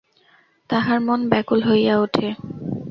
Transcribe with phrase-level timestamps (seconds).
[0.69, 2.27] তাহার মন ব্যাকুল হইয়া ওঠে।